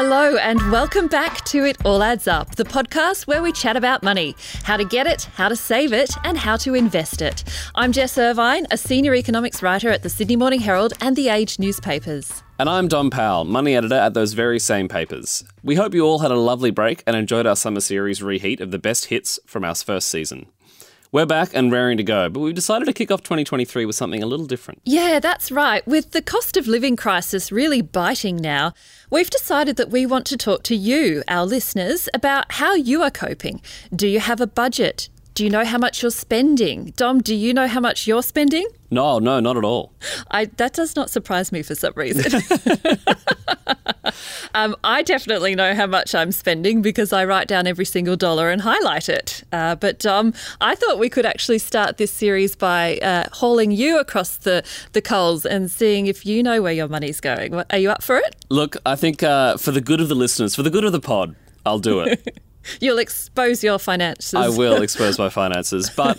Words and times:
Hello, 0.00 0.36
and 0.36 0.70
welcome 0.70 1.08
back 1.08 1.44
to 1.46 1.64
It 1.64 1.76
All 1.84 2.04
Adds 2.04 2.28
Up, 2.28 2.54
the 2.54 2.62
podcast 2.62 3.26
where 3.26 3.42
we 3.42 3.50
chat 3.50 3.76
about 3.76 4.04
money, 4.04 4.36
how 4.62 4.76
to 4.76 4.84
get 4.84 5.08
it, 5.08 5.24
how 5.34 5.48
to 5.48 5.56
save 5.56 5.92
it, 5.92 6.14
and 6.22 6.38
how 6.38 6.56
to 6.58 6.76
invest 6.76 7.20
it. 7.20 7.42
I'm 7.74 7.90
Jess 7.90 8.16
Irvine, 8.16 8.68
a 8.70 8.76
senior 8.76 9.12
economics 9.12 9.60
writer 9.60 9.88
at 9.88 10.04
the 10.04 10.08
Sydney 10.08 10.36
Morning 10.36 10.60
Herald 10.60 10.92
and 11.00 11.16
the 11.16 11.28
Age 11.28 11.58
newspapers. 11.58 12.44
And 12.60 12.68
I'm 12.68 12.86
Dom 12.86 13.10
Powell, 13.10 13.44
money 13.44 13.74
editor 13.74 13.96
at 13.96 14.14
those 14.14 14.34
very 14.34 14.60
same 14.60 14.86
papers. 14.86 15.42
We 15.64 15.74
hope 15.74 15.92
you 15.94 16.06
all 16.06 16.20
had 16.20 16.30
a 16.30 16.36
lovely 16.36 16.70
break 16.70 17.02
and 17.04 17.16
enjoyed 17.16 17.48
our 17.48 17.56
summer 17.56 17.80
series 17.80 18.22
reheat 18.22 18.60
of 18.60 18.70
the 18.70 18.78
best 18.78 19.06
hits 19.06 19.40
from 19.46 19.64
our 19.64 19.74
first 19.74 20.06
season. 20.06 20.46
We're 21.10 21.24
back 21.24 21.52
and 21.54 21.72
raring 21.72 21.96
to 21.96 22.02
go, 22.02 22.28
but 22.28 22.40
we've 22.40 22.54
decided 22.54 22.84
to 22.84 22.92
kick 22.92 23.10
off 23.10 23.22
2023 23.22 23.86
with 23.86 23.96
something 23.96 24.22
a 24.22 24.26
little 24.26 24.44
different. 24.44 24.82
Yeah, 24.84 25.20
that's 25.20 25.50
right. 25.50 25.86
With 25.86 26.10
the 26.10 26.20
cost 26.20 26.58
of 26.58 26.66
living 26.66 26.96
crisis 26.96 27.50
really 27.50 27.80
biting 27.80 28.36
now, 28.36 28.74
we've 29.08 29.30
decided 29.30 29.76
that 29.76 29.88
we 29.88 30.04
want 30.04 30.26
to 30.26 30.36
talk 30.36 30.64
to 30.64 30.76
you, 30.76 31.22
our 31.26 31.46
listeners, 31.46 32.10
about 32.12 32.52
how 32.52 32.74
you 32.74 33.02
are 33.02 33.10
coping. 33.10 33.62
Do 33.96 34.06
you 34.06 34.20
have 34.20 34.42
a 34.42 34.46
budget? 34.46 35.08
Do 35.32 35.44
you 35.44 35.50
know 35.50 35.64
how 35.64 35.78
much 35.78 36.02
you're 36.02 36.10
spending? 36.10 36.92
Dom, 36.96 37.22
do 37.22 37.34
you 37.34 37.54
know 37.54 37.68
how 37.68 37.80
much 37.80 38.06
you're 38.06 38.22
spending? 38.22 38.66
No, 38.90 39.18
no, 39.18 39.40
not 39.40 39.56
at 39.56 39.64
all. 39.64 39.94
I, 40.30 40.44
that 40.44 40.74
does 40.74 40.94
not 40.94 41.08
surprise 41.08 41.52
me 41.52 41.62
for 41.62 41.74
some 41.74 41.94
reason. 41.96 42.42
um, 44.54 44.76
I 44.84 45.02
definitely 45.02 45.54
know 45.54 45.74
how 45.74 45.86
much 45.86 46.14
I'm 46.14 46.32
spending 46.32 46.82
because 46.82 47.12
I 47.12 47.24
write 47.24 47.48
down 47.48 47.66
every 47.66 47.84
single 47.84 48.16
dollar 48.16 48.50
and 48.50 48.60
highlight 48.60 49.08
it. 49.08 49.44
Uh, 49.52 49.74
but 49.74 50.04
um, 50.06 50.34
I 50.60 50.74
thought 50.74 50.98
we 50.98 51.08
could 51.08 51.26
actually 51.26 51.58
start 51.58 51.96
this 51.96 52.12
series 52.12 52.56
by 52.56 52.98
uh, 52.98 53.24
hauling 53.32 53.70
you 53.70 53.98
across 53.98 54.38
the, 54.38 54.64
the 54.92 55.02
coals 55.02 55.46
and 55.46 55.70
seeing 55.70 56.06
if 56.06 56.24
you 56.26 56.42
know 56.42 56.62
where 56.62 56.72
your 56.72 56.88
money's 56.88 57.20
going. 57.20 57.54
Are 57.54 57.78
you 57.78 57.90
up 57.90 58.02
for 58.02 58.16
it? 58.16 58.36
Look, 58.48 58.76
I 58.84 58.96
think 58.96 59.22
uh, 59.22 59.56
for 59.56 59.70
the 59.70 59.80
good 59.80 60.00
of 60.00 60.08
the 60.08 60.14
listeners, 60.14 60.54
for 60.54 60.62
the 60.62 60.70
good 60.70 60.84
of 60.84 60.92
the 60.92 61.00
pod, 61.00 61.34
I'll 61.64 61.78
do 61.78 62.00
it. 62.00 62.38
You'll 62.80 62.98
expose 62.98 63.64
your 63.64 63.78
finances. 63.78 64.34
I 64.34 64.48
will 64.48 64.82
expose 64.82 65.18
my 65.18 65.28
finances. 65.28 65.90
But 65.90 66.18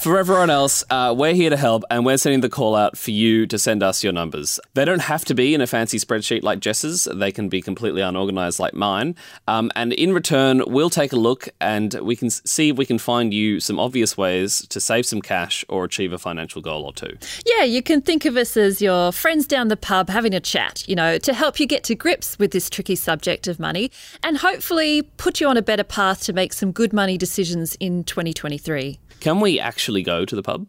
for 0.00 0.18
everyone 0.18 0.48
else, 0.48 0.82
uh, 0.88 1.14
we're 1.16 1.34
here 1.34 1.50
to 1.50 1.56
help 1.58 1.84
and 1.90 2.06
we're 2.06 2.16
sending 2.16 2.40
the 2.40 2.48
call 2.48 2.74
out 2.74 2.96
for 2.96 3.10
you 3.10 3.46
to 3.46 3.58
send 3.58 3.82
us 3.82 4.02
your 4.02 4.14
numbers. 4.14 4.58
They 4.72 4.86
don't 4.86 5.02
have 5.02 5.26
to 5.26 5.34
be 5.34 5.52
in 5.54 5.60
a 5.60 5.66
fancy 5.66 5.98
spreadsheet 5.98 6.42
like 6.42 6.60
Jess's, 6.60 7.06
they 7.12 7.30
can 7.30 7.50
be 7.50 7.60
completely 7.60 8.00
unorganized 8.00 8.58
like 8.58 8.72
mine. 8.72 9.14
Um, 9.46 9.70
and 9.76 9.92
in 9.92 10.14
return, 10.14 10.62
we'll 10.66 10.88
take 10.88 11.12
a 11.12 11.16
look 11.16 11.50
and 11.60 11.92
we 12.00 12.16
can 12.16 12.30
see 12.30 12.70
if 12.70 12.78
we 12.78 12.86
can 12.86 12.98
find 12.98 13.34
you 13.34 13.60
some 13.60 13.78
obvious 13.78 14.16
ways 14.16 14.66
to 14.68 14.80
save 14.80 15.04
some 15.04 15.20
cash 15.20 15.66
or 15.68 15.84
achieve 15.84 16.14
a 16.14 16.18
financial 16.18 16.62
goal 16.62 16.84
or 16.84 16.94
two. 16.94 17.18
Yeah, 17.44 17.64
you 17.64 17.82
can 17.82 18.00
think 18.00 18.24
of 18.24 18.36
us 18.36 18.56
as 18.56 18.80
your 18.80 19.12
friends 19.12 19.46
down 19.46 19.68
the 19.68 19.76
pub 19.76 20.08
having 20.08 20.32
a 20.32 20.40
chat, 20.40 20.88
you 20.88 20.96
know, 20.96 21.18
to 21.18 21.34
help 21.34 21.60
you 21.60 21.66
get 21.66 21.84
to 21.84 21.94
grips 21.94 22.38
with 22.38 22.52
this 22.52 22.70
tricky 22.70 22.96
subject 22.96 23.46
of 23.46 23.60
money 23.60 23.90
and 24.22 24.38
hopefully 24.38 25.02
put 25.18 25.40
you 25.40 25.48
on 25.48 25.58
a 25.58 25.62
better 25.62 25.84
path 25.84 26.22
to 26.22 26.32
make 26.32 26.54
some 26.54 26.72
good 26.72 26.94
money 26.94 27.18
decisions 27.18 27.74
in 27.80 28.02
2023. 28.04 28.98
Can 29.20 29.40
we 29.40 29.60
actually 29.60 29.89
go 30.02 30.24
to 30.24 30.36
the 30.36 30.42
pub? 30.42 30.66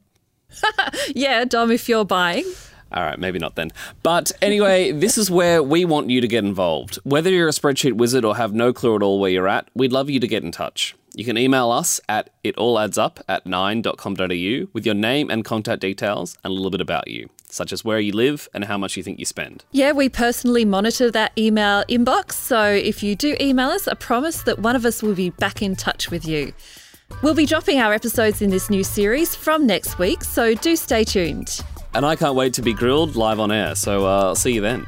yeah, 1.15 1.45
Dom, 1.45 1.71
if 1.71 1.87
you're 1.87 2.05
buying. 2.05 2.45
All 2.93 3.03
right, 3.03 3.17
maybe 3.17 3.39
not 3.39 3.55
then. 3.55 3.71
But 4.03 4.31
anyway, 4.41 4.91
this 5.05 5.17
is 5.17 5.31
where 5.31 5.63
we 5.63 5.85
want 5.85 6.09
you 6.09 6.21
to 6.21 6.27
get 6.27 6.43
involved. 6.43 6.97
Whether 7.03 7.29
you're 7.29 7.47
a 7.47 7.51
spreadsheet 7.51 7.93
wizard 7.93 8.25
or 8.25 8.35
have 8.35 8.53
no 8.53 8.73
clue 8.73 8.95
at 8.95 9.03
all 9.03 9.19
where 9.19 9.31
you're 9.31 9.47
at, 9.47 9.69
we'd 9.73 9.93
love 9.93 10.09
you 10.09 10.19
to 10.19 10.27
get 10.27 10.43
in 10.43 10.51
touch. 10.51 10.95
You 11.13 11.25
can 11.25 11.37
email 11.37 11.71
us 11.71 11.99
at 12.07 12.29
italladdsup 12.43 13.21
at 13.27 13.45
nine.com.au 13.45 14.67
with 14.73 14.85
your 14.85 14.95
name 14.95 15.29
and 15.29 15.43
contact 15.43 15.81
details 15.81 16.37
and 16.43 16.51
a 16.51 16.53
little 16.53 16.71
bit 16.71 16.79
about 16.79 17.09
you, 17.09 17.29
such 17.49 17.73
as 17.73 17.83
where 17.83 17.99
you 17.99 18.13
live 18.13 18.47
and 18.53 18.63
how 18.65 18.77
much 18.77 18.95
you 18.95 19.03
think 19.03 19.19
you 19.19 19.25
spend. 19.25 19.65
Yeah, 19.71 19.91
we 19.91 20.07
personally 20.07 20.63
monitor 20.63 21.11
that 21.11 21.33
email 21.37 21.83
inbox. 21.89 22.33
So 22.33 22.63
if 22.63 23.03
you 23.03 23.17
do 23.17 23.35
email 23.41 23.69
us, 23.69 23.89
I 23.89 23.93
promise 23.95 24.43
that 24.43 24.59
one 24.59 24.77
of 24.77 24.85
us 24.85 25.03
will 25.03 25.15
be 25.15 25.31
back 25.31 25.61
in 25.61 25.75
touch 25.75 26.09
with 26.09 26.25
you. 26.25 26.53
We'll 27.21 27.33
be 27.33 27.45
dropping 27.45 27.79
our 27.79 27.93
episodes 27.93 28.41
in 28.41 28.49
this 28.49 28.69
new 28.69 28.83
series 28.83 29.35
from 29.35 29.65
next 29.65 29.99
week, 29.99 30.23
so 30.23 30.53
do 30.53 30.75
stay 30.75 31.03
tuned. 31.03 31.59
And 31.93 32.05
I 32.05 32.15
can't 32.15 32.35
wait 32.35 32.53
to 32.55 32.61
be 32.61 32.73
grilled 32.73 33.15
live 33.15 33.39
on 33.39 33.51
air, 33.51 33.75
so 33.75 34.05
uh, 34.05 34.23
I'll 34.27 34.35
see 34.35 34.53
you 34.53 34.61
then. 34.61 34.87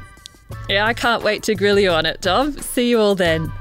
Yeah, 0.68 0.86
I 0.86 0.94
can't 0.94 1.22
wait 1.22 1.42
to 1.44 1.54
grill 1.54 1.78
you 1.78 1.90
on 1.90 2.06
it, 2.06 2.20
Dom. 2.20 2.52
See 2.52 2.88
you 2.90 2.98
all 2.98 3.14
then. 3.14 3.52